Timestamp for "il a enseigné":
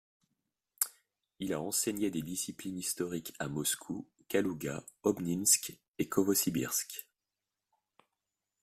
1.37-2.09